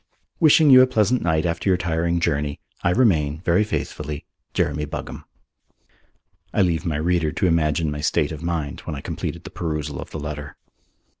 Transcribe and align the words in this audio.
"Wishing 0.39 0.71
you 0.71 0.81
a 0.81 0.87
pleasant 0.87 1.21
night 1.21 1.45
after 1.45 1.69
your 1.69 1.77
tiring 1.77 2.19
journey, 2.19 2.59
"I 2.81 2.89
remain, 2.89 3.39
"Very 3.41 3.63
faithfully, 3.63 4.25
"Jeremy 4.51 4.85
Buggam." 4.85 5.25
I 6.51 6.63
leave 6.63 6.87
my 6.87 6.95
reader 6.97 7.31
to 7.33 7.45
imagine 7.45 7.91
my 7.91 8.01
state 8.01 8.31
of 8.31 8.41
mind 8.41 8.79
when 8.79 8.95
I 8.95 9.01
completed 9.01 9.43
the 9.43 9.51
perusal 9.51 10.01
of 10.01 10.09
the 10.09 10.19
letter. 10.19 10.57